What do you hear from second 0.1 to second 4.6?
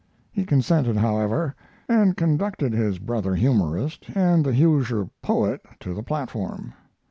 He consented, however, and conducted his brother humorist and the